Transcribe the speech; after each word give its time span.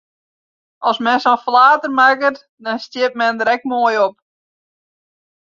As 0.91 0.99
men 1.07 1.19
sa'n 1.25 1.41
flater 1.45 1.91
makket, 1.99 2.37
dan 2.65 2.79
stiet 2.85 3.13
men 3.21 3.37
der 3.39 3.51
ek 3.55 3.67
moai 3.71 3.95
op! 4.07 4.15